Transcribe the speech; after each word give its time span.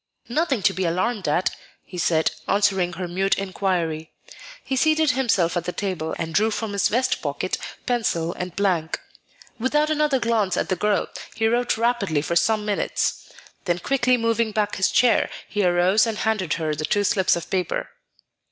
"Nothing 0.29 0.63
to 0.63 0.73
be 0.73 0.83
alarmed 0.85 1.27
at," 1.27 1.51
he 1.83 1.99
said, 1.99 2.31
answering 2.47 2.93
her 2.93 3.07
mute 3.07 3.37
inquiry. 3.37 4.09
He 4.63 4.75
seated 4.75 5.11
himself 5.11 5.55
at 5.55 5.65
the 5.65 5.71
table, 5.71 6.15
and 6.17 6.33
drew 6.33 6.49
from 6.49 6.73
his 6.73 6.87
vest 6.87 7.21
pocket 7.21 7.59
pencil 7.85 8.33
and 8.33 8.55
blank. 8.55 8.99
Without 9.59 9.91
another 9.91 10.19
glance 10.19 10.57
at 10.57 10.69
the 10.69 10.75
girl, 10.75 11.05
he 11.35 11.47
wrote 11.47 11.77
rapidly 11.77 12.23
for 12.23 12.35
some 12.35 12.65
minutes; 12.65 13.31
then 13.65 13.77
quickly 13.77 14.17
moving 14.17 14.51
back 14.51 14.75
his 14.77 14.89
chair, 14.89 15.29
he 15.47 15.63
arose 15.63 16.07
and 16.07 16.17
handed 16.17 16.53
her 16.53 16.73
the 16.73 16.83
two 16.83 17.03
slips 17.03 17.35
of 17.35 17.51
paper. 17.51 17.89